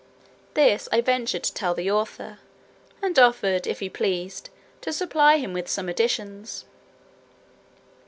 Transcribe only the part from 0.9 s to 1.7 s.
I ventured to